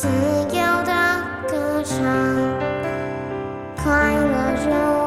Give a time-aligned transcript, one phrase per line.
[0.00, 0.92] 自由的
[1.48, 1.98] 歌唱，
[3.82, 4.97] 快乐如。